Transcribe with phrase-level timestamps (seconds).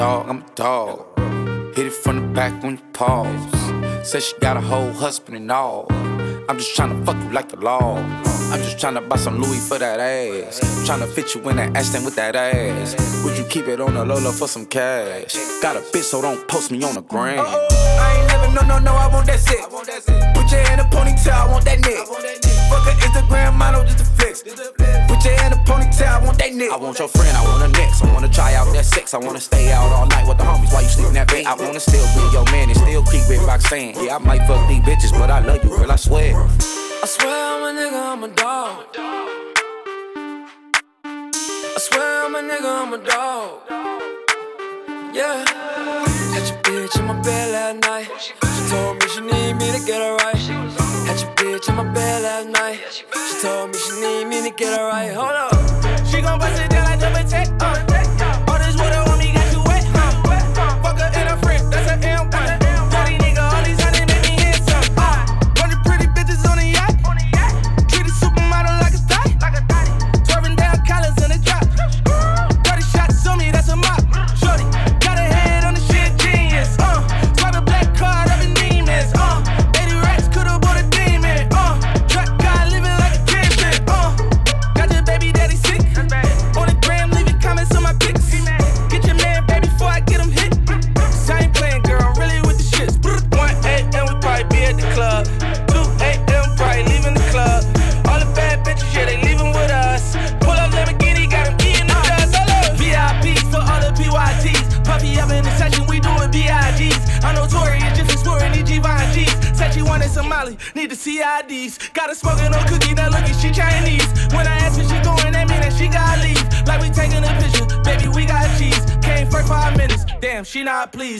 [0.00, 1.18] dog, I'm a dog.
[1.76, 3.52] Hit it from the back when you pause.
[4.02, 5.86] Said she got a whole husband and all.
[6.48, 8.29] I'm just tryna fuck you like the law.
[8.50, 10.58] I'm just tryna buy some Louis for that ass.
[10.82, 12.98] Tryna fit you in that Aston with that ass.
[13.24, 15.36] Would you keep it on the Lola for some cash?
[15.62, 17.38] Got a bitch, so don't post me on the gram.
[17.38, 19.62] Oh, I ain't never, no, no, no, I want that sick.
[20.34, 22.02] Put your in a ponytail, I want that neck.
[22.66, 24.42] Fuck an Instagram model just to flex.
[24.42, 26.72] Put your in a ponytail, I want that neck.
[26.72, 28.02] I want your friend, I want her next.
[28.02, 29.14] I wanna try out that sex.
[29.14, 31.46] I wanna stay out all night with the homies while you sleep in that bed.
[31.46, 33.94] I wanna still be your man and still keep it Roxanne.
[34.02, 36.34] Yeah, I might fuck these bitches, but I love you, girl, I swear.
[37.02, 38.86] I swear I'm a nigga, I'm a dog.
[41.04, 43.60] I swear I'm a nigga, I'm a dog.
[45.14, 45.44] Yeah.
[46.34, 48.10] Had your bitch in my bed last night.
[48.20, 48.34] She
[48.68, 50.36] told me she need me to get her right.
[50.36, 52.80] Had your bitch in my bed last night.
[52.92, 55.12] She told me she need me to get her right.
[55.14, 56.06] Hold up.
[56.06, 57.48] She gon' bust it down like double tech.
[57.60, 57.89] Uh.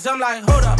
[0.06, 0.79] I'm like, hold up,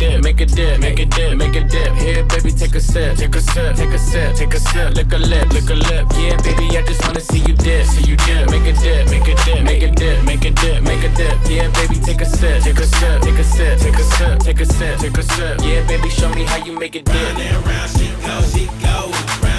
[0.00, 1.92] make a dip, make a dip, make a dip.
[1.94, 4.94] Here, baby, take a sip, take a sip, take a sip, take a sip.
[4.94, 6.06] Lick a lip, lick a lip.
[6.16, 8.50] Yeah, baby, I just wanna see you dip, see you dip.
[8.50, 11.36] Make a dip, make a dip, make a dip, make a dip, make a dip.
[11.48, 14.60] Yeah, baby, take a sip, take a sip, take a sip, take a sip, take
[14.60, 15.60] a sip, take a sip.
[15.60, 17.36] Yeah, baby, show me how you make it dip.
[17.88, 19.49] She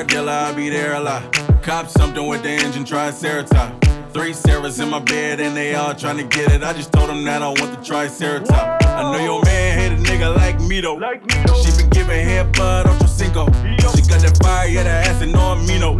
[0.00, 1.22] car dealer, I be there a lot.
[1.62, 3.88] Cop something with the engine, triceratops.
[4.12, 6.62] Three Sarahs in my bed and they all trying to get it.
[6.62, 8.84] I just told them that I want the triceratops.
[8.84, 10.94] I know your man hate a nigga like me though.
[10.94, 13.46] like me She been giving head bud on Cinco.
[13.94, 15.96] She got that fire, yeah, that ass and no amino.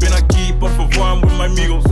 [0.00, 1.84] Been aquí, por favor, I'm with my amigos.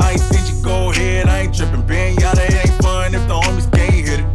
[0.00, 1.82] I ain't seen you go ahead, I ain't tripping.
[1.86, 4.26] Being yada, it ain't fun if the homies can't hit it.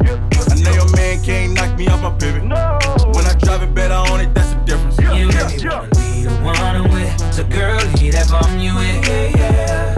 [0.51, 2.41] I know your man can't knock me off my pivot.
[2.41, 4.97] When I drive it better on it, that's the difference.
[4.99, 5.96] You make me
[6.47, 7.33] wanna be the one I'm with.
[7.33, 9.95] So girl, leave that bomb you in, yeah, yeah.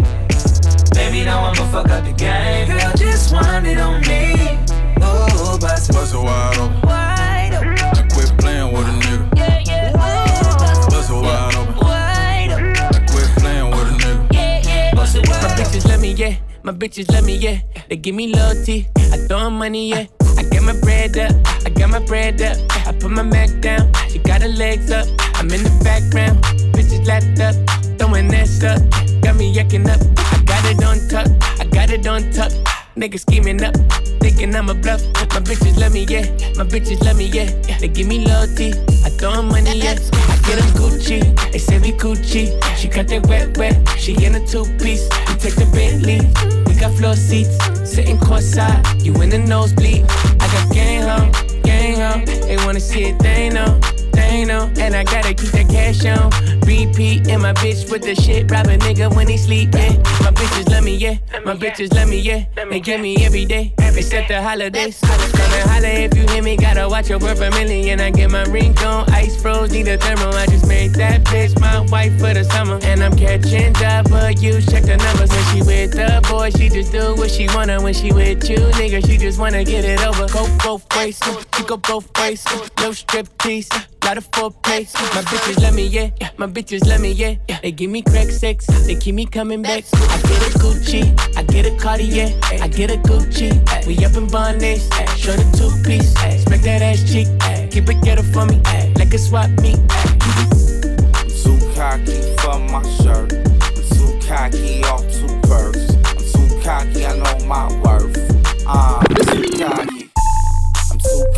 [0.94, 2.68] Baby, now I'ma fuck up the game.
[2.68, 4.58] Girl, just wind it on me.
[5.00, 6.82] Ooh, bust it Bust it wide open.
[6.82, 7.78] wide open.
[7.80, 9.38] I quit playing with a nigga.
[9.38, 9.92] Yeah, yeah.
[9.96, 11.76] Ooh, Bust it wide open.
[11.78, 12.76] wide open.
[12.78, 14.34] I quit playing with a nigga.
[14.34, 14.94] Yeah, yeah.
[14.96, 15.66] Bust it My wide open.
[15.66, 16.36] bitches love me, yeah.
[16.64, 17.60] My bitches love me, yeah.
[17.90, 18.88] They give me loyalty.
[19.14, 20.06] I throw 'em money, yeah.
[20.38, 21.32] I get my bread up.
[21.66, 22.58] I got my bread up.
[22.88, 23.92] I put my Mac down.
[24.10, 25.08] She got her legs up.
[25.40, 26.44] I'm in the background.
[26.76, 27.56] Bitches lapped up.
[27.98, 28.82] Throwing that up.
[29.24, 30.02] Got me yucking up.
[30.36, 31.28] I got it on tuck.
[31.60, 32.52] I got it on tuck.
[33.00, 33.74] Niggas scheming up,
[34.20, 35.02] thinking I'm a bluff.
[35.32, 36.26] My bitches love me, yeah.
[36.58, 37.48] My bitches love me, yeah.
[37.80, 38.74] They give me loyalty.
[39.06, 39.96] I throw 'em money, yeah.
[40.28, 41.22] I get 'em Gucci.
[41.54, 42.52] They say we Gucci.
[42.76, 43.78] She cut that wet, wet.
[43.98, 45.08] She in a two piece.
[45.30, 46.20] We take the Bentley.
[46.68, 47.56] We got floor seats.
[47.86, 48.84] Sitting courtside.
[49.02, 50.04] You in the nosebleed.
[50.42, 51.32] I got gang home,
[51.64, 52.26] gang home.
[52.26, 53.80] They wanna see it, they know.
[54.14, 56.30] They know, and I gotta keep that cash on.
[56.62, 59.96] Repeat, and my bitch with the shit, rob a nigga when he sleep, yeah.
[60.22, 61.18] My bitches love me, yeah.
[61.44, 62.46] My bitches love me, yeah.
[62.70, 65.00] They get me every day, except the holidays.
[65.04, 68.00] I just gonna holler if you hear me, gotta watch your worth a million.
[68.00, 70.34] I get my ring on, ice froze, need a thermal.
[70.36, 72.80] I just made that bitch my wife for the summer.
[72.84, 75.32] And I'm catching up, but you check the numbers.
[75.32, 77.82] When she with the boy, she just do what she wanna.
[77.82, 80.28] When she with you, nigga, she just wanna get it over.
[80.28, 81.20] Go both ways,
[81.56, 82.46] she go both ways.
[82.80, 83.70] No strip tease,
[84.10, 84.92] lot of foreplay.
[85.14, 86.10] My bitches love me, yeah.
[86.38, 87.36] My bitches love me, yeah.
[87.62, 89.84] They give me crack sex, they keep me coming back.
[89.94, 93.52] I get a Gucci, I get a Cartier, I get a Gucci.
[93.86, 94.82] We up in Barnes,
[95.16, 96.12] show the two piece,
[96.44, 97.28] smack that ass cheek,
[97.70, 98.60] keep it ghetto for me,
[98.96, 99.78] like a swap meet.
[99.94, 103.32] I'm too cocky for my shirt.
[103.32, 105.86] I'm too cocky off two birds.
[106.10, 108.18] I'm too cocky, I know my worth.
[108.66, 109.99] I'm too cocky.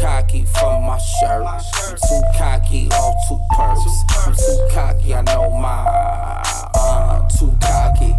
[0.02, 1.46] Too cocky for my shirt.
[1.46, 1.62] I'm
[1.96, 4.04] too cocky off two purses.
[4.26, 6.42] I'm too cocky, I know my.
[6.74, 8.16] Uh, too cocky.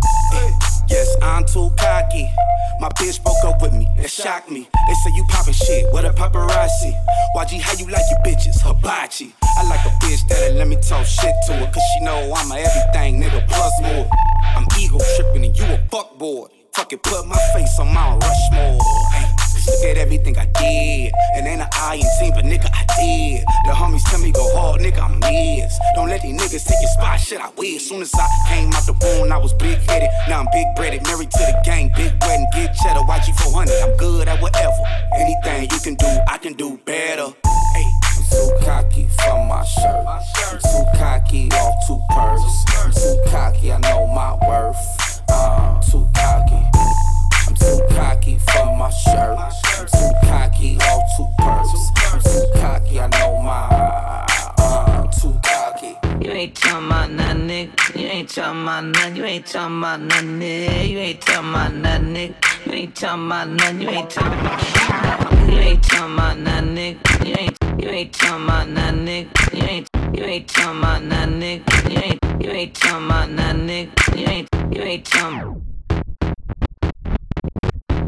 [0.88, 2.30] Yes, I'm too cocky.
[2.78, 4.68] My bitch broke up with me, it shocked me.
[4.86, 6.94] They say you poppin' shit, what a paparazzi.
[7.34, 8.62] YG, how you like your bitches?
[8.62, 9.34] Hibachi.
[9.42, 12.52] I like a bitch that'll let me talk shit to her, cause she know I'm
[12.52, 14.08] a everything, nigga, plus more.
[14.54, 16.48] I'm ego trippin' and you a fuckboy.
[16.74, 18.78] Fucking put my face on Mount Rushmore.
[19.12, 21.12] Hey, look at everything I did.
[21.34, 23.44] And ain't an I in team, but nigga, I did.
[23.66, 25.78] The homies tell me go hard, nigga, I'm his.
[25.94, 27.78] Don't let these niggas take your spot, shit, I will.
[27.78, 30.08] Soon as I came out the womb, I was big headed.
[30.28, 33.72] Now I'm big breaded, married to the gang, big wedding, get cheddar, YG 400.
[33.82, 34.82] I'm good at whatever.
[35.16, 37.32] Anything you can do, I can do better.
[37.74, 40.06] Hey, I'm too cocky for my shirt.
[40.06, 42.00] I'm too cocky off two.
[42.10, 45.22] I'm too cocky, I know my worth.
[45.28, 47.11] Uh, too cocky.
[47.46, 49.38] I'm too cocky for my shirt.
[49.38, 51.90] I'm too cocky off two purses.
[52.12, 54.26] I'm too cocky, I know my.
[54.58, 55.98] Uh, too cocky.
[56.24, 58.00] You ain't talking about nothing, nigga.
[58.00, 59.16] You ain't talking about nothing.
[59.16, 60.88] You ain't talking about nothing, nigga.
[60.88, 62.66] You ain't talking about nothing, nigga.
[62.66, 63.80] You ain't talking about nothing.
[63.80, 65.52] You ain't talking.
[65.52, 67.26] You ain't talking about nothing, nigga.
[67.26, 67.58] You ain't.
[67.82, 69.56] You ain't talking about nothing, nigga.
[69.56, 69.88] You ain't.
[70.16, 71.90] You ain't talking about nothing, nigga.
[71.90, 72.44] You ain't.
[72.44, 74.18] You ain't talking about nothing, nigga.
[74.18, 74.48] You ain't.
[74.74, 75.71] You ain't talking.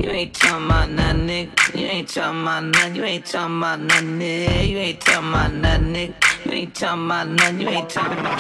[0.04, 1.80] You ain't talking about nothing, nigga.
[1.80, 2.94] You ain't talking about nothing.
[2.94, 4.68] You ain't talking about nothing, nigga.
[4.68, 6.44] You ain't talking about nothing, nigga.
[6.44, 7.60] You ain't talking about nothing.
[7.60, 8.34] You ain't talking about.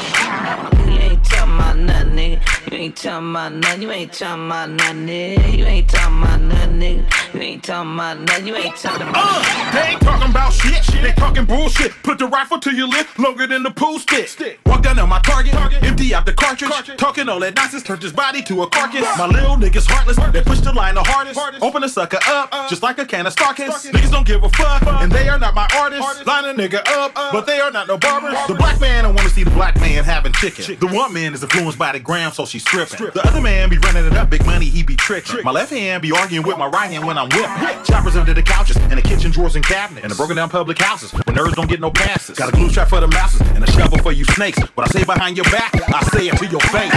[1.76, 2.53] Nothing, nigga.
[2.70, 3.82] You ain't talking about nothing.
[3.82, 5.58] You ain't talking about nothing, nigga.
[5.58, 7.34] You ain't talking about nothing, nigga.
[7.34, 8.46] You ain't talking about nothing.
[8.46, 9.22] You ain't talking about.
[9.26, 11.92] Uh, they ain't talking about shit, they talking bullshit.
[12.02, 14.28] Put the rifle to your lip, longer than the pool stick.
[14.28, 14.60] stick.
[14.66, 16.96] Walk down on my target, empty out the cartridge.
[16.96, 19.06] Talking all that nonsense, turn his body to a carcass.
[19.18, 21.38] My little niggas heartless, they push the line the hardest.
[21.62, 23.90] Open the sucker up, just like a can of Starkist.
[23.92, 26.26] Niggas don't give a fuck, and they are not my artists.
[26.26, 28.34] Line a nigga up, but they are not no barbers.
[28.48, 30.78] The black man, I wanna see the black man having chicken.
[30.78, 33.10] The one man is influenced by the gram, so she's stripping.
[33.12, 35.42] The other man be running it up, big money, he be tricking.
[35.42, 37.84] My left hand be arguing with my right hand when I'm whipping.
[37.84, 40.04] Choppers under the couches, and the kitchen drawers and cabinets.
[40.04, 42.38] And the broken down public houses, where nerds don't get no passes.
[42.38, 44.58] Got a glue trap for the mouses, and a shovel for you snakes.
[44.76, 46.92] What I say behind your back, I say it to your face.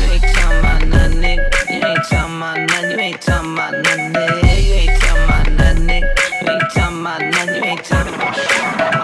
[0.00, 1.68] You ain't talking about nothing, nigga.
[1.68, 2.90] You ain't talking about nothing.
[2.90, 4.64] You ain't talking about nothing, nigga.
[4.64, 6.08] You ain't talking about nothing, nigga.
[6.42, 7.54] You ain't talking about nothing.
[7.54, 8.36] You ain't talking about.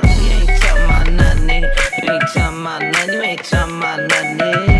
[0.04, 1.68] You ain't talking about nothing, nigga.
[2.02, 3.12] You ain't talking about nothing.
[3.12, 4.77] You ain't talking about nothing,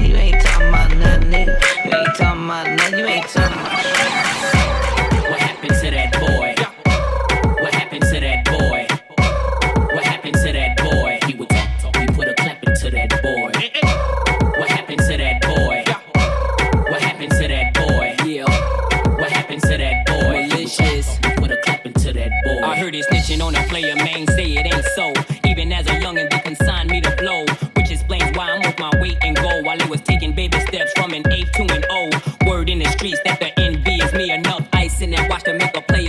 [23.79, 25.13] player, man, say it ain't so.
[25.47, 27.45] Even as a youngin', they consigned me to blow,
[27.77, 29.63] which explains why I'm with my weight and goal.
[29.63, 32.11] While it was taking baby steps from an eight to an O.
[32.47, 34.67] Word in the streets that the envy is me enough.
[34.73, 36.08] Ice in that watch to make a player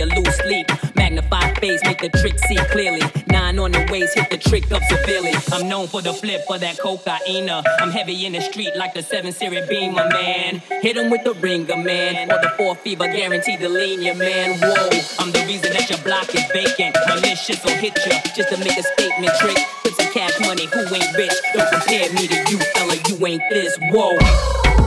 [1.60, 3.02] the trick, see clearly.
[3.28, 5.32] Nine on the waist, hit the trick up severely.
[5.52, 7.50] I'm known for the flip for that cocaine.
[7.50, 10.62] I'm heavy in the street like the 7 Series Beamer, man.
[10.82, 12.30] Hit him with the ringer, man.
[12.30, 14.58] Or the 4 fever, guaranteed to lean you, man.
[14.60, 16.96] Whoa, I'm the reason that your block is vacant.
[17.06, 19.58] My Malicious will hit you just to make a statement trick.
[19.82, 21.32] Put some cash money, who ain't rich?
[21.54, 23.76] Don't compare me to you, fella, you ain't this.
[23.90, 24.14] Whoa,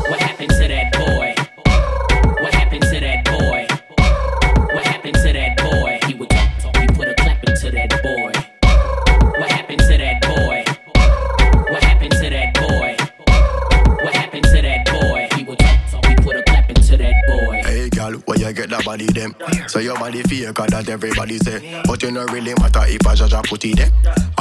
[0.10, 0.33] what happened
[18.74, 19.36] that body them?
[19.70, 21.62] So your body fake cause that everybody say.
[21.86, 23.92] But you no really matter if a judge put it there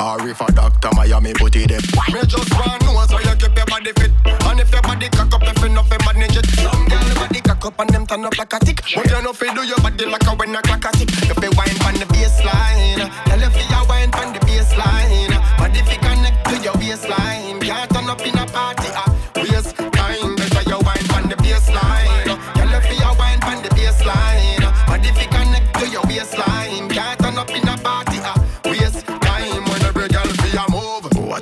[0.00, 3.52] Or if a doctor Miami put it there Me just want know so you keep
[3.52, 4.12] your body fit.
[4.48, 7.40] And if your body cock up if you no fi manage it Some girl body
[7.44, 8.80] cock up and them turn up like a tick.
[8.96, 11.12] But you no fi do your body like a when a clock a tick.
[11.28, 15.36] You fi wine pon the baseline Tell you fi a wine pon the baseline.
[15.60, 18.88] Body fi connect to your waistline Can't turn up in a party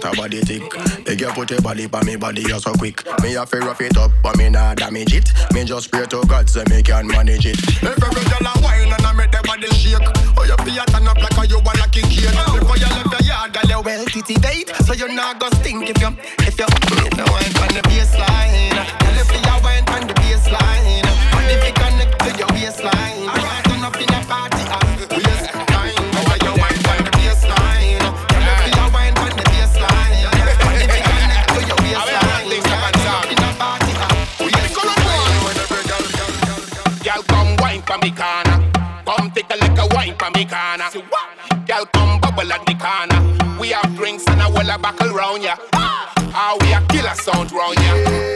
[0.00, 0.64] What a body tick.
[1.04, 3.04] Beg you put your body pa me body you so quick.
[3.20, 5.28] Me a fi rough it up but me nah damage it.
[5.52, 7.60] Me just pray to God so me can manage it.
[7.60, 10.00] If every girl a wine and I make the body shake.
[10.40, 13.12] Oh you fi a turn up like a you a lucky kid Before you left
[13.12, 16.08] your yard girl you well titivate So you not go stink if you
[16.48, 18.72] If you If you wine on the baseline.
[19.04, 21.04] Girl you fi a wine on the baseline.
[21.28, 23.19] Body fi connect to your waistline
[42.80, 43.20] corner.
[43.60, 45.56] We have drinks and a whole a buckle round ya.
[45.74, 48.29] Ah, we a killer sound round ya.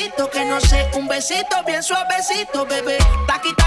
[0.00, 2.98] besito, que no sé, un besito bien suavecito, bebé.
[3.26, 3.59] Paquita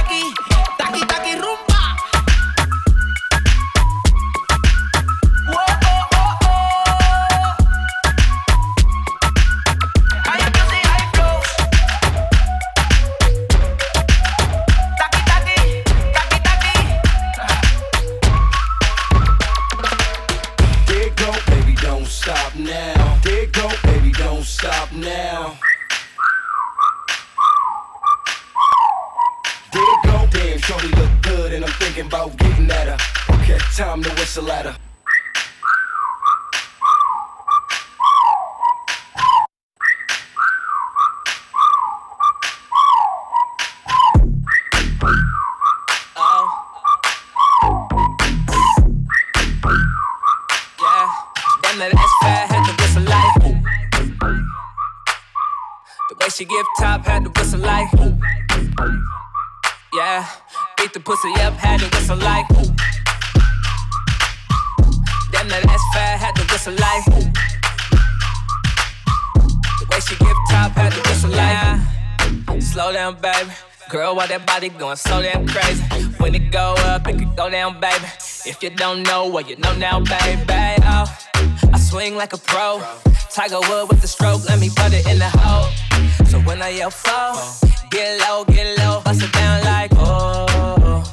[74.63, 75.83] Body going so damn crazy?
[76.19, 78.05] When it go up, it could go down, baby.
[78.45, 80.81] If you don't know, well, you know now, baby.
[80.85, 81.05] Oh,
[81.73, 82.81] I swing like a pro.
[83.29, 85.67] Tiger Wood with the stroke, let me put it in the hole.
[86.27, 87.35] So when I yell fall,
[87.91, 91.03] get low, get low, bust it down like oh.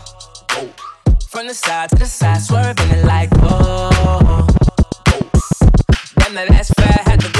[1.28, 4.46] From the side to the side, swerving it like oh.
[6.18, 7.39] Damn, that ass fat, had to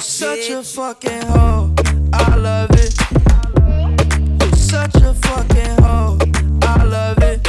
[0.00, 1.74] You're such a fucking hoe,
[2.14, 2.94] I love it.
[4.40, 6.18] You're such a fucking hoe,
[6.62, 7.46] I love it.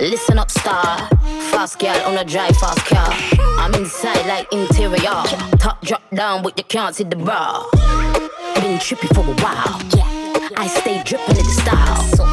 [0.00, 1.08] Listen up, star.
[1.52, 3.14] Fast girl on a drive fast car.
[3.56, 5.22] I'm inside like interior.
[5.60, 7.70] Top drop down, but you can't see the bra.
[8.56, 9.80] Been trippy for a while.
[10.56, 12.26] I stay dripping in the style.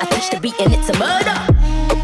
[0.00, 1.34] I touch the beat and it's a murder.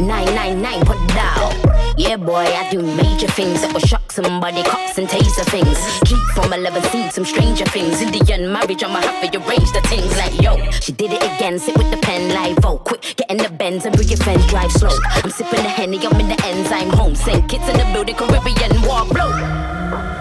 [0.03, 1.72] 999 put it down.
[2.03, 5.79] Yeah, boy, I do major things that will shock somebody, cops and taser things.
[6.05, 8.01] Keep from 11 seen some stranger things.
[8.03, 10.59] Indian marriage, I'ma have to arrange the things like yo.
[10.81, 13.85] She did it again, sit with the pen like oh, quick, get in the Benz
[13.87, 14.91] and bring your friends, drive slow.
[15.23, 17.15] I'm sipping the henny, I'm in the enzyme home.
[17.15, 19.31] Send kids in the building, Caribbean war blow.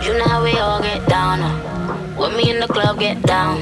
[0.05, 1.41] You know how we all get down.
[1.41, 2.15] uh.
[2.15, 3.57] When me in the club get down.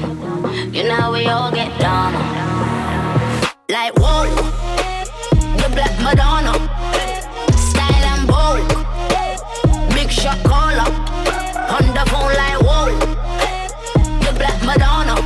[0.74, 2.14] You know how we all get down.
[2.14, 3.48] uh.
[3.70, 4.28] Like whoa,
[5.56, 6.52] the black Madonna,
[10.20, 10.84] shot caller,
[11.72, 12.92] on the phone like whoa,
[14.20, 15.16] the black Madonna,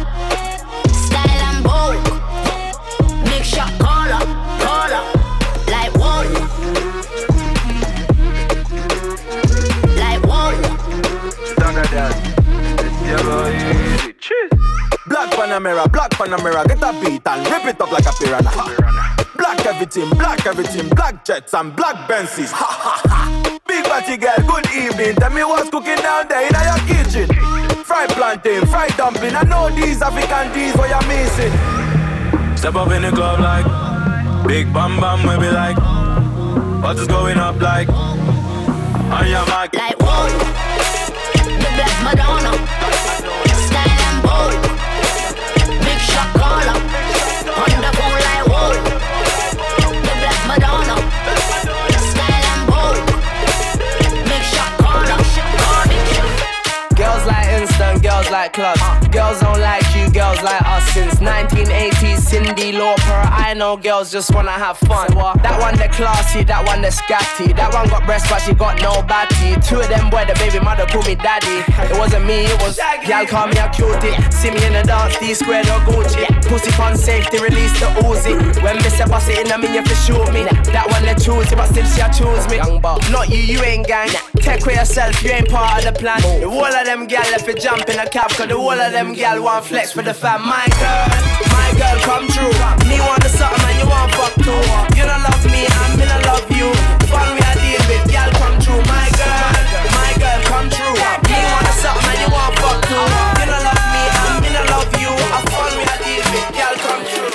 [0.86, 1.98] style and bold,
[3.24, 4.22] big shot caller,
[4.62, 5.02] caller,
[5.66, 6.22] like whoa,
[9.98, 10.54] like whoa.
[15.08, 18.48] Black Panamera, black Panamera, get a beat and rip it up like a piranha.
[18.48, 19.26] Ha.
[19.36, 22.52] Black everything, black everything, black jets and black Benzes.
[22.52, 23.53] Ha ha ha.
[23.74, 25.16] Big body girl, good evening.
[25.16, 27.26] Tell me what's cooking down there in your kitchen.
[27.82, 29.34] Fried plantain, fried dumpling.
[29.34, 31.50] I know these African D's what you're missing.
[32.56, 33.66] Step up in the club like
[34.46, 35.76] Big Bam Bam, we be like
[36.84, 40.28] What is going up like On your mic Like whoa,
[41.34, 42.83] the black Madonna,
[58.54, 60.88] Girls don't like you, girls like us.
[60.92, 61.93] Since 1980s,
[62.54, 63.30] Cyndi Lauper.
[63.30, 65.08] I know girls just wanna have fun.
[65.42, 67.54] That one they classy, that one they scatty.
[67.56, 69.58] That one got breasts but she got no batty.
[69.60, 71.66] Two of them boy, the baby mother call me daddy.
[71.90, 74.14] It wasn't me, it was y'all call me a cutie.
[74.30, 76.26] See me in the dance, D squared or Gucci.
[76.46, 78.38] Pussy fun safety, release the Uzi.
[78.62, 80.46] When say boss it in, mean you for shoot me.
[80.70, 82.58] That one they choose but still she a choose me.
[83.10, 84.10] Not you, you ain't gang.
[84.38, 86.20] Take care yourself, you ain't part of the plan.
[86.22, 88.92] The whole of them gal left it jump in a cab, cause the whole of
[88.92, 90.42] them gal want flex for the fam.
[90.42, 91.08] My girl,
[91.50, 92.43] my girl come true.
[92.88, 94.60] Me want the something and you want fuck too.
[94.96, 96.68] You don't love me, and me don't love you.
[97.08, 98.80] Fun we a deal with, gal come true.
[98.84, 99.52] My girl,
[99.96, 100.96] my girl come true.
[101.28, 103.04] Me want the something and you want fuck too.
[103.40, 105.12] You don't love me, and me don't love you.
[105.36, 107.30] A fun we a deal with, gal come true.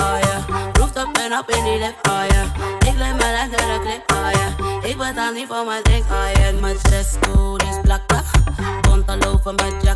[0.00, 0.40] Oh yeah.
[0.72, 2.88] Rooftop en op in die lip, oh yeah.
[2.88, 4.90] Ik leef mijn lijf naar de clip, oh yeah.
[4.90, 6.60] Ik betaal niet voor mijn drink, oh.
[6.60, 8.22] Mijn dresscode is blakken.
[8.80, 9.82] Bonte lopen met jakken.
[9.82, 9.91] Mijn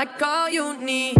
[0.00, 1.14] like all you need.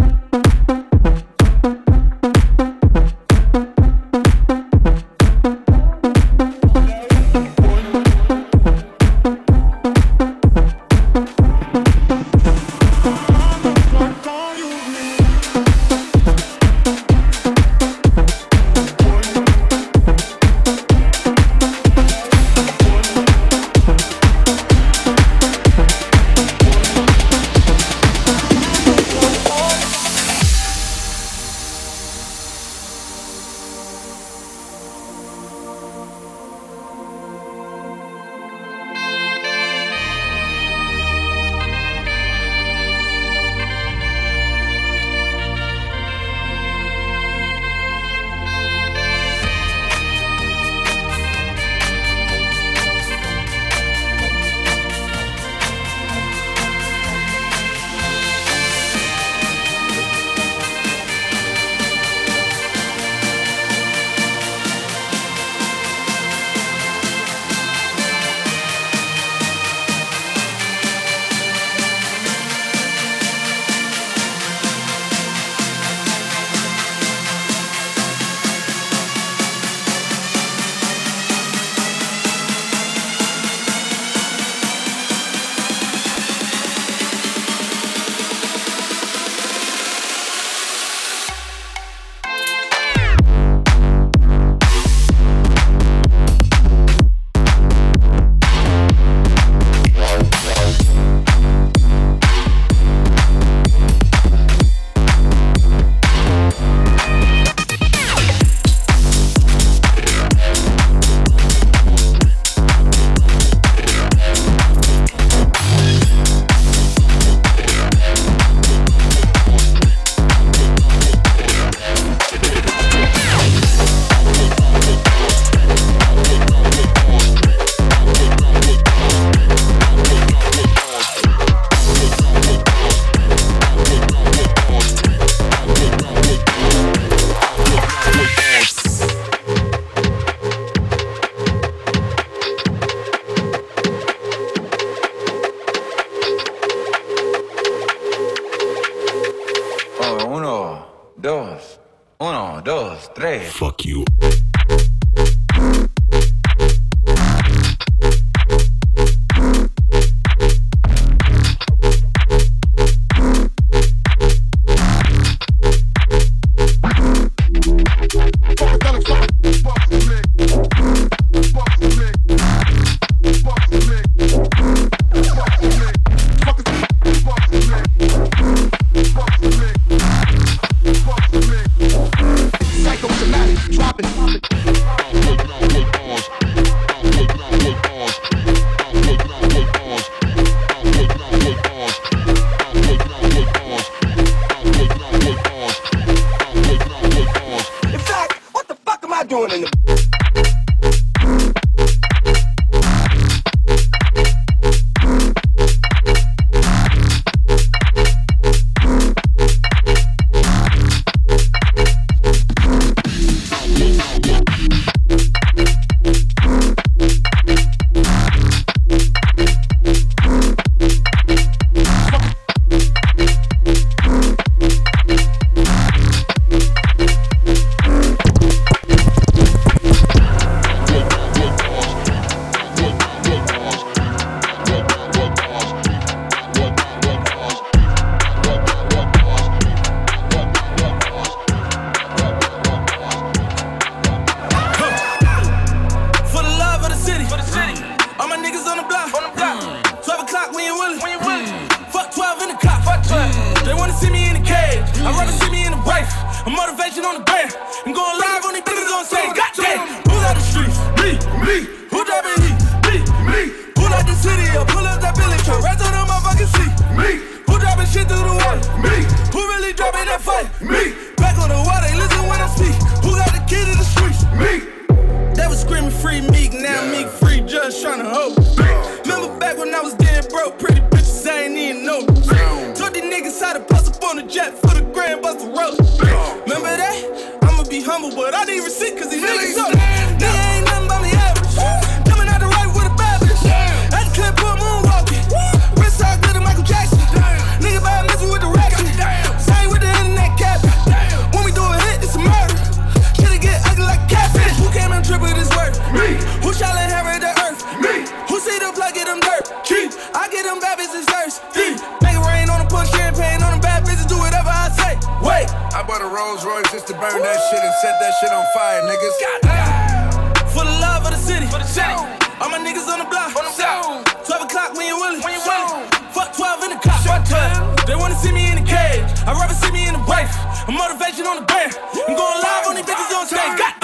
[330.67, 331.73] Motivation on the band.
[332.07, 333.57] I'm going live on these bitches on stage.
[333.57, 333.80] God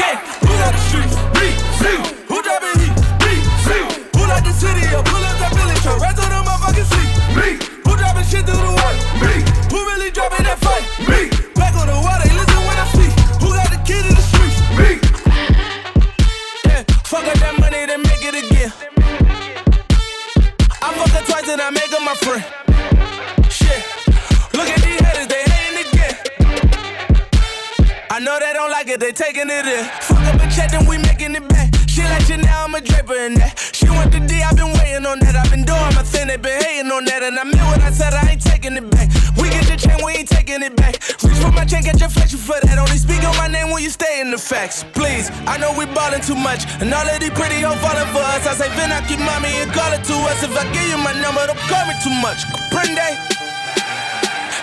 [44.68, 46.68] Please, I know we ballin' too much.
[46.84, 48.43] And all of these pretty hoes falling for us.
[48.43, 50.43] I say, Vin, I keep mommy and call it to us.
[50.43, 52.43] If I give you my number, don't call me too much.
[52.51, 53.15] Comprende?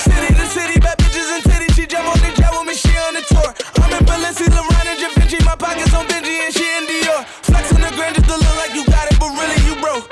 [0.05, 1.72] City to city, bad bitches and titties.
[1.72, 3.48] She jump on the jet with me, she on the tour.
[3.80, 5.40] I'm in Balenci, LeBron and Vinci.
[5.40, 7.24] My pockets on Benji and she in Dior.
[7.48, 10.05] Flex on the grand just to look like you got it, but really you broke.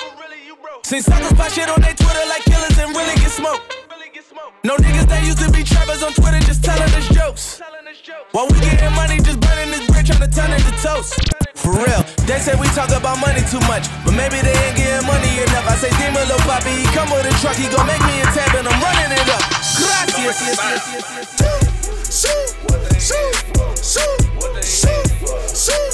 [0.89, 3.69] Seen suckers pop shit on their Twitter like killers and really get smoked.
[4.65, 7.61] No niggas that used to be trappers on Twitter just telling us jokes.
[8.33, 9.42] While we getting money, just
[10.33, 11.15] turn it to toast.
[11.55, 15.07] For real, they say we talk about money too much, but maybe they ain't getting
[15.07, 15.69] money enough.
[15.69, 18.27] I say, Demon Lil Poppy, he come with a truck, he gon' make me a
[18.33, 19.45] tab and I'm running it up.
[19.79, 20.41] Gracias.
[22.13, 22.55] Shoot,
[23.01, 23.37] shoot,
[23.81, 24.21] shoot, shoot,
[25.55, 25.93] shoot,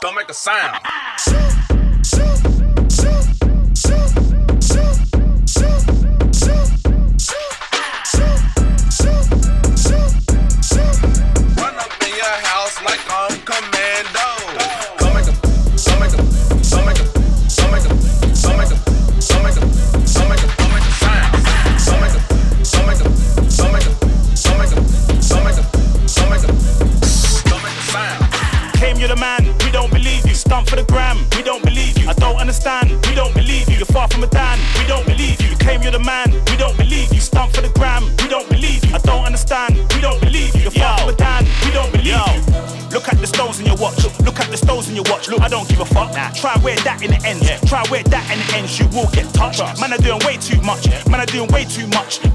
[0.00, 1.63] Don't make a sound.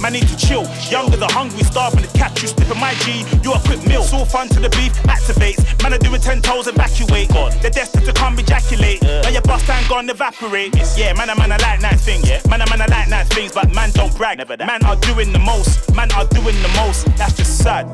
[0.09, 0.65] Man need to chill.
[0.89, 3.21] Younger, the hungry, starving, the catch you slipping my G.
[3.43, 4.01] You a quick meal.
[4.11, 5.61] All fun to the beef activates.
[5.83, 7.29] Man are doing ten toes evacuate.
[7.29, 9.03] God, they're destined to come ejaculate.
[9.03, 10.73] Now your bust and gone evaporate.
[10.97, 12.25] Yeah, man, a man, I like nice things.
[12.49, 14.39] Man, I man, I like nice things, but man don't brag.
[14.39, 14.65] Never that.
[14.65, 15.93] Man are doing the most.
[15.93, 17.05] Man are doing the most.
[17.15, 17.85] That's just sad.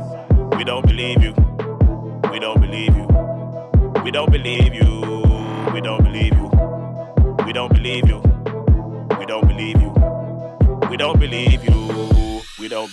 [0.56, 1.34] We don't believe you.
[2.32, 3.08] We don't believe you.
[4.06, 4.88] We don't believe you.
[5.74, 6.50] We don't believe you.
[7.46, 8.25] We don't believe you.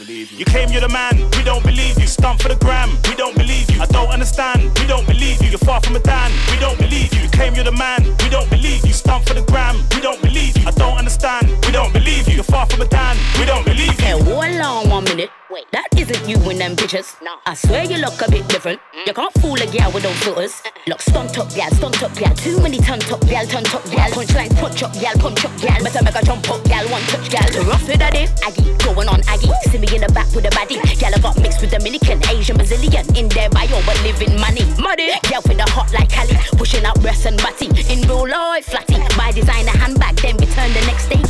[0.02, 0.38] Believe you.
[0.38, 1.16] You came, you're the man.
[1.36, 2.06] We don't believe you.
[2.06, 2.90] Stump for the gram.
[3.08, 3.80] We don't believe you.
[3.80, 4.76] I don't understand.
[4.78, 5.50] We don't believe you.
[5.50, 6.30] You're far from a Dan.
[6.50, 7.22] We don't believe you.
[7.22, 8.02] You came, you're the man.
[8.22, 8.92] We don't believe you.
[8.92, 9.76] Stump for the gram.
[9.94, 10.66] We don't believe you.
[10.66, 11.48] I don't understand.
[11.66, 12.34] We don't believe you.
[12.34, 13.16] You're far from a Dan.
[13.38, 14.14] We don't believe you.
[14.14, 15.30] Okay, hold on one minute.
[15.52, 17.14] Wait, that isn't you in them pictures.
[17.20, 17.36] No.
[17.44, 18.80] I swear you look a bit different.
[18.96, 19.06] Mm.
[19.06, 20.62] You can't fool a gal with those filters.
[20.86, 22.32] Look, stunt up gal, stunt up gal.
[22.34, 24.08] Too many ton top gal, ton top gal.
[24.16, 25.76] Punchline, punch up gal, punch up gal.
[25.84, 27.44] Better make a jump up gal, one touch gal.
[27.68, 29.52] Rough with daddy, Aggie, going on Aggie.
[29.68, 30.80] See me in the back with a baddie.
[30.96, 33.04] Gal, I got mixed with Dominican, Asian, Brazilian.
[33.14, 34.64] In their bio, but living money.
[34.80, 36.32] Muddy, gal with the hot like Cali.
[36.56, 37.68] Pushing out breasts and body.
[37.92, 38.96] In real life, flatty.
[39.20, 41.20] Buy designer handbag, then return the next day,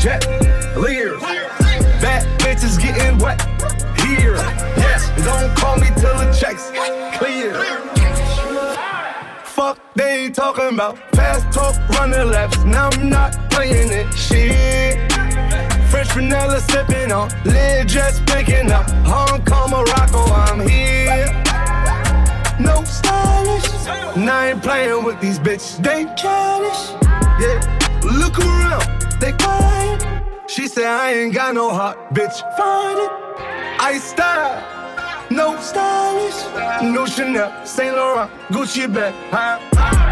[0.00, 0.26] jet,
[0.78, 1.20] leers,
[2.00, 3.38] bad bitches getting wet
[4.00, 4.34] here.
[4.76, 6.70] Yes, don't call me till the checks
[7.18, 7.52] clear.
[9.44, 12.64] Fuck, they ain't talking about fast talk, running laps.
[12.64, 14.10] Now I'm not playing it.
[14.14, 15.12] Shit.
[15.90, 18.88] Fresh vanilla sipping on, lid just picking up.
[19.04, 21.26] Hong Kong, Morocco, I'm here.
[22.58, 23.68] No stylish.
[24.16, 25.76] Now I ain't playing with these bitches.
[25.82, 26.92] They childish.
[27.38, 27.76] Yeah.
[28.02, 30.02] Look around, they quiet.
[30.48, 32.40] She said I ain't got no heart, bitch.
[32.56, 33.10] Find it.
[33.80, 34.80] I style.
[35.30, 39.60] No stylish, no Chanel, Saint Laurent, Gucci bag, huh?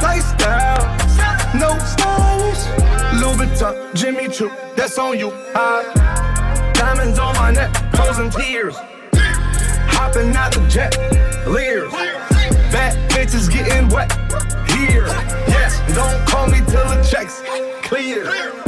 [0.00, 0.78] Lifestyle,
[1.58, 2.62] no stylish,
[3.20, 5.82] Louis Vuitton, Jimmy Choo, that's on you, huh?
[6.72, 8.76] Diamonds on my neck, frozen tears,
[9.90, 10.96] hopping out the jet,
[11.48, 11.90] leers,
[12.70, 14.12] bad bitches getting wet
[14.70, 15.06] here.
[15.48, 17.42] Yes, don't call me till the checks
[17.82, 18.67] clear.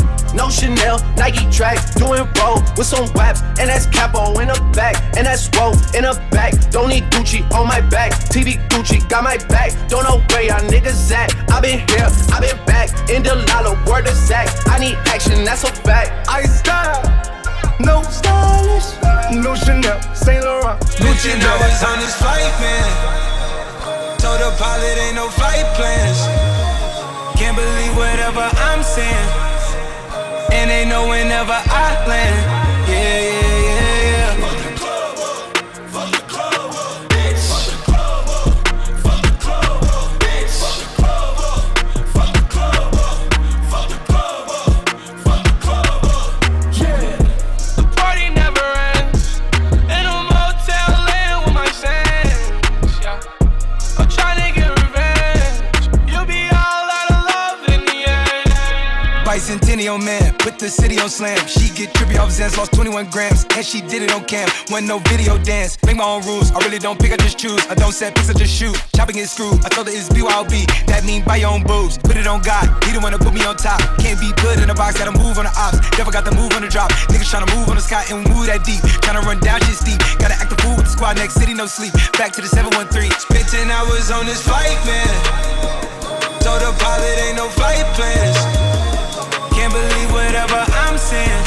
[0.33, 4.95] No Chanel, Nike tracks, doing roll with some waps, and that's capo in the back,
[5.17, 6.53] and that's roll in the back.
[6.71, 9.71] Don't need Gucci on my back, TV Gucci got my back.
[9.89, 11.35] Don't know where y'all niggas at.
[11.51, 14.47] I been here, I been back, in the lala, word of Zach.
[14.67, 16.29] I need action, that's a fact.
[16.29, 17.03] I style,
[17.79, 18.87] no stylish,
[19.35, 23.21] no Chanel, Saint Laurent, Gucci Bitch, I was on this flight, man.
[24.17, 26.19] Told the pilot ain't no flight plans.
[27.37, 29.50] Can't believe whatever I'm saying.
[30.51, 32.37] And they know whenever I land.
[32.89, 33.50] Yeah, yeah,
[59.81, 61.37] Bicentennial man, put the city on slam.
[61.47, 64.47] She get trippy off Xans, lost 21 grams, and she did it on cam.
[64.69, 66.51] Wasn't no video dance, make my own rules.
[66.51, 67.57] I really don't pick, I just choose.
[67.65, 68.77] I don't set picks, I just shoot.
[68.95, 69.57] Chopping is screwed.
[69.65, 70.53] I told her it's BYOB,
[70.85, 71.97] that mean buy your own boobs.
[71.97, 73.81] Put it on God, he one to put me on top.
[73.97, 75.81] Can't be put in a box, gotta move on the ops.
[75.97, 76.91] Never got the move on the drop.
[77.09, 78.81] Niggas tryna move on the sky and move that deep.
[79.01, 79.97] Tryna run down shit steep.
[80.21, 81.93] Gotta act the fool with the squad, next city, no sleep.
[82.21, 83.09] Back to the 713.
[83.17, 85.09] Spent 10 hours on this flight, man.
[86.45, 88.60] Told the pilot ain't no flight plans.
[90.41, 91.45] Whatever I'm saying.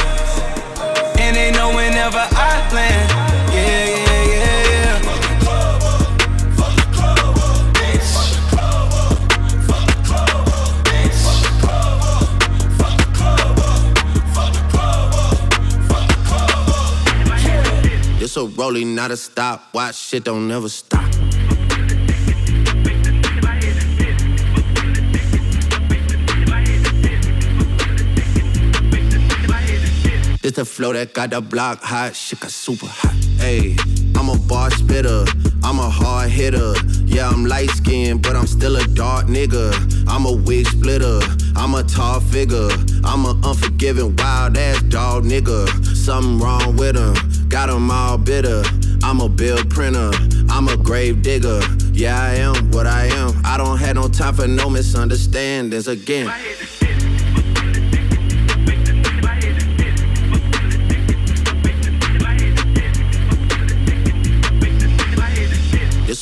[1.19, 3.11] And they know whenever I land.
[3.53, 5.01] Yeah, yeah, yeah, yeah.
[18.21, 19.75] This a rolling, not a stop.
[19.75, 21.14] Watch shit don't never stop.
[30.45, 33.15] It's the flow that got the block hot, shit got super hot.
[33.41, 33.81] Ayy,
[34.15, 35.25] I'm a bar spitter,
[35.63, 36.75] I'm a hard hitter.
[37.07, 39.73] Yeah, I'm light skinned, but I'm still a dark nigga.
[40.07, 41.21] I'm a wig splitter,
[41.57, 42.69] I'm a tall figure.
[43.05, 45.67] I'm a unforgiving, wild ass dog nigga.
[45.97, 48.65] Something wrong with him, got him all bitter.
[49.03, 50.11] I'm a bill printer,
[50.51, 51.63] I'm a grave digger.
[51.95, 53.33] Yeah, I am what I am.
[53.47, 56.31] I don't have no time for no misunderstandings again.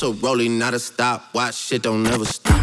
[0.03, 1.33] A rolling, not a stop.
[1.33, 2.59] Watch shit don't never stop.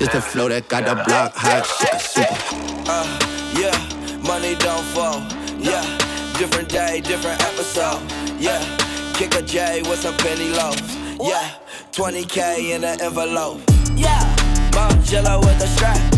[0.00, 2.34] It's the flow that got the block hot, shit super.
[2.88, 3.06] Uh,
[3.58, 3.76] yeah,
[4.26, 5.20] money don't fall.
[5.58, 5.84] Yeah,
[6.38, 8.00] different day, different episode.
[8.40, 8.60] Yeah,
[9.14, 10.96] kick a J with some penny loaves.
[11.20, 11.56] Yeah,
[11.92, 13.60] 20k in an envelope.
[13.96, 14.24] Yeah,
[14.72, 16.13] Margiela with a strap.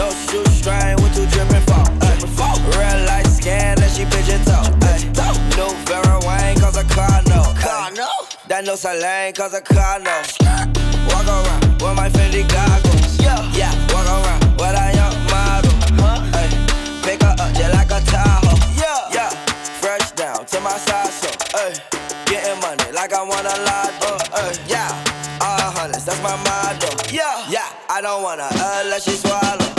[0.00, 1.84] No shoestring with two dripping fall.
[2.72, 4.64] Real light scan and she pigeon toe.
[5.60, 7.44] New Vera Wang cause a car no.
[8.48, 10.16] That no Salane cause a car no.
[11.12, 13.20] Walk around with my Fendi goggles.
[13.20, 13.76] Yeah, yeah.
[13.92, 15.76] Walk around with a young model.
[16.32, 16.48] Ay,
[17.04, 18.56] pick her up just like a Tahoe.
[18.80, 19.30] Yeah, yeah.
[19.84, 21.28] Fresh down to my side so.
[21.60, 21.76] Ay,
[22.24, 23.92] getting money like I want a lot.
[24.32, 24.88] Uh, yeah.
[25.42, 26.88] All hundreds, that's my motto.
[27.12, 27.68] Yeah, yeah.
[27.90, 29.69] I don't wanna unless she swallow.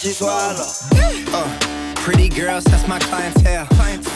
[0.00, 0.64] She swallow.
[1.32, 3.66] Uh, pretty girls, that's my clientele.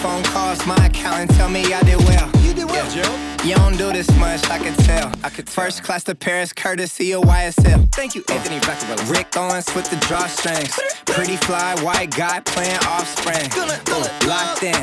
[0.00, 2.30] Phone calls, my accountant tell me I did well.
[2.40, 3.14] You did well, Joe.
[3.44, 5.12] You don't do this much, I can tell.
[5.22, 7.92] I could First class to Paris, courtesy of YSL.
[7.94, 9.04] Thank you, Anthony Rockefeller.
[9.12, 10.72] Rick Owens with the drawstrings.
[11.04, 13.44] Pretty fly, white guy playing offspring.
[13.54, 14.74] Ooh, locked in,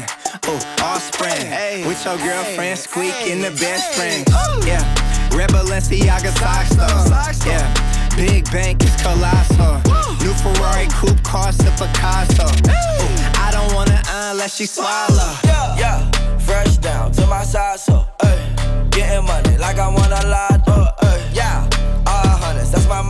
[0.48, 1.88] ooh, offspring.
[1.88, 4.28] With your girlfriend, squeak in the best friend.
[4.68, 4.86] Yeah,
[5.36, 7.50] Red Balenciaga socks though.
[7.50, 9.82] Yeah, big bank is colossal.
[10.22, 12.46] New Ferrari coupe cost a Picasso.
[12.46, 12.72] Ooh,
[13.36, 15.34] I don't wanna unless she swallow.
[15.44, 16.38] Yeah, yeah.
[16.40, 18.06] Fresh down to my side so.
[18.22, 20.68] Ay, getting money like I want a lot.
[20.68, 21.70] Uh, ay, yeah.
[22.08, 23.02] All hundreds, that's my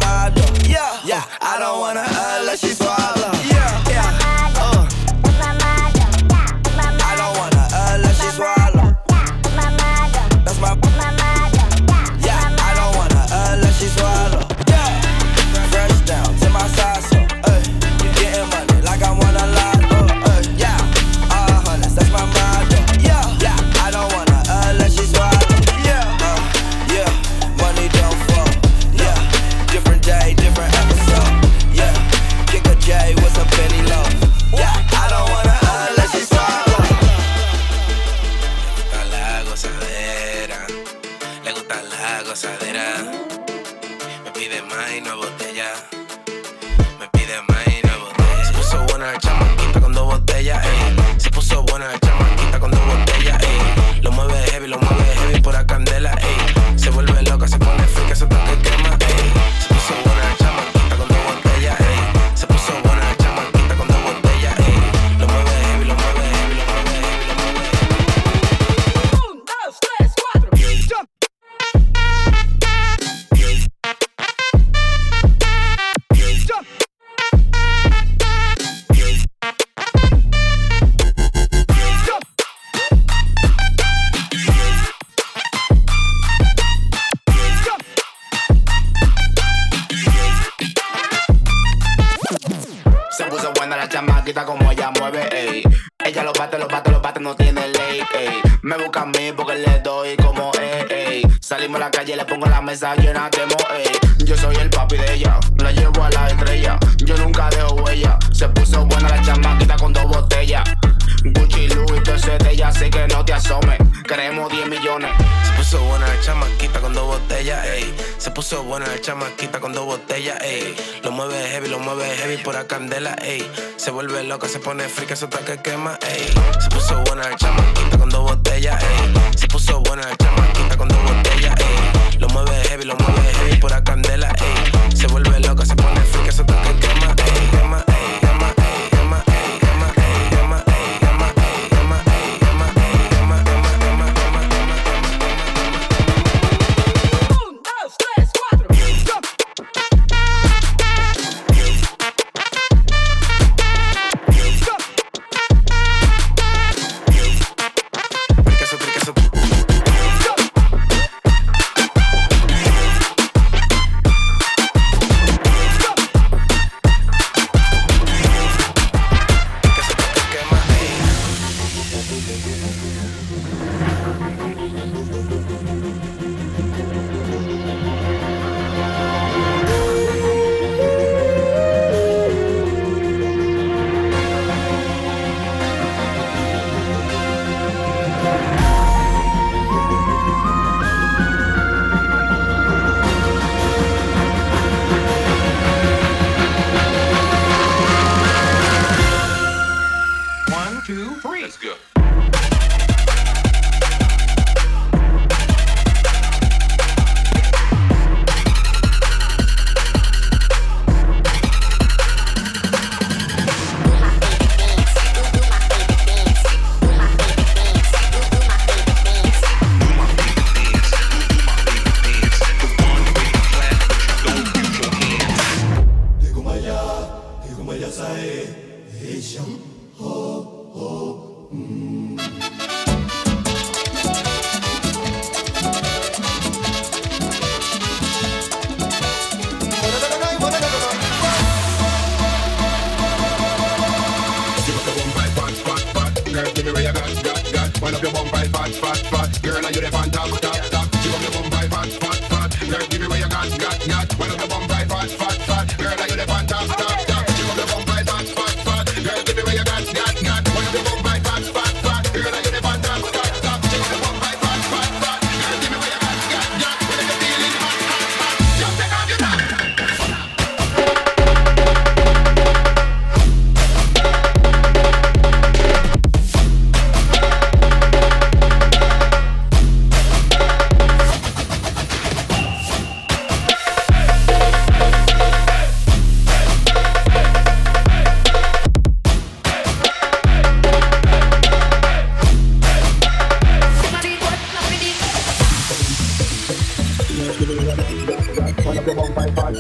[123.81, 126.31] Se vuelve loca, se pone friki, eso que quema, ey.
[126.59, 127.03] Se puso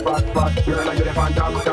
[0.01, 1.70] supposed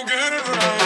[0.00, 0.79] I'm gonna get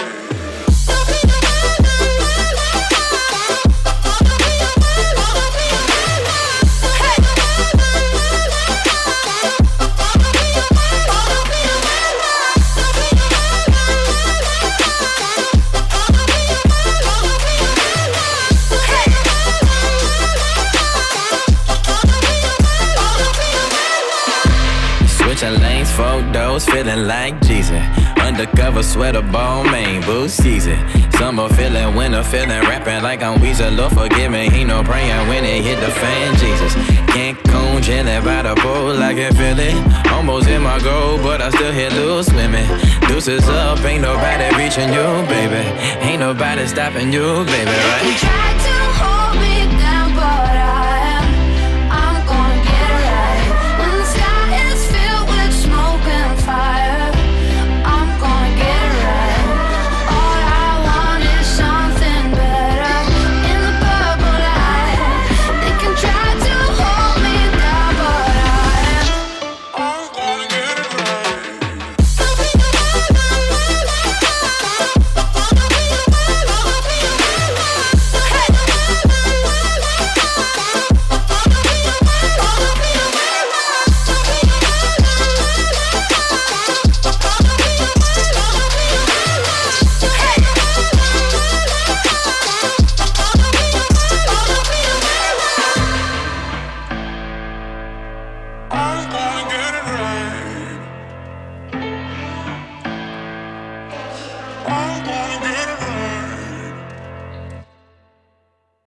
[29.05, 30.79] Undercover sweater, Balmain, boost season.
[31.13, 33.77] Summer feeling, winter feeling, rapping like I'm Weezer.
[33.77, 36.75] Lord forgive me, he no praying when it hit the fan, Jesus.
[37.13, 40.13] Cancun, chilling by the pool, I can feel it.
[40.13, 42.67] Almost in my goal, but I still hit loose swimming.
[43.07, 45.69] Deuces up, ain't nobody reaching you, baby.
[46.01, 48.74] Ain't nobody stopping you, baby, right?